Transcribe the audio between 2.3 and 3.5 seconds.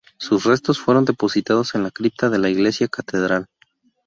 de la iglesia catedral.